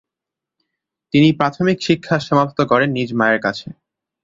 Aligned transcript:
তিনি 1.13 1.29
প্রাথমিক 1.39 1.77
শিক্ষা 1.87 2.15
সমাপ্ত 2.27 2.59
করেন 2.71 2.89
নিজ 2.97 3.09
মায়ের 3.19 3.39
কাছে। 3.45 3.67